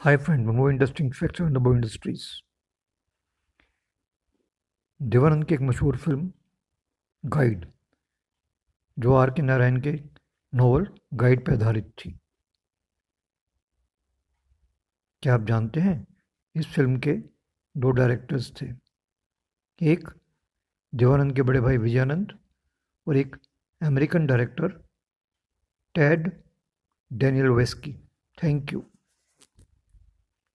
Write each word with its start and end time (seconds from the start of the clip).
Hi 0.00 0.16
friend, 0.16 0.46
more 0.46 0.70
interesting 0.70 1.10
facts 1.10 1.40
on 1.40 1.54
the 1.54 1.60
industries. 1.76 2.24
Devanand 5.00 5.44
की 5.44 5.54
एक 5.54 5.60
मशहूर 5.60 5.96
फ़िल्म 5.96 6.30
गाइड 7.24 7.64
जो 8.96 9.14
आर 9.14 9.30
के 9.30 9.42
नारायण 9.42 9.80
के 9.86 9.92
नॉवल 10.52 10.86
गाइड 11.22 11.44
पर 11.46 11.52
आधारित 11.52 11.90
थी 11.98 12.10
क्या 15.22 15.34
आप 15.34 15.46
जानते 15.46 15.80
हैं 15.80 15.96
इस 16.54 16.66
फ़िल्म 16.74 16.98
के 17.06 17.14
दो 17.74 17.90
डायरेक्टर्स 17.90 18.50
थे? 18.60 18.66
एक 19.80 20.08
देवानंद 20.92 21.34
के 21.36 21.42
बड़े 21.42 21.60
भाई 21.60 21.76
विजयानंद 21.76 22.38
और 23.06 23.16
एक 23.16 23.36
American 23.80 24.26
director 24.26 24.78
Ted 25.94 26.30
Danielewski 27.58 27.92
thank 28.38 28.72
you 28.72 28.84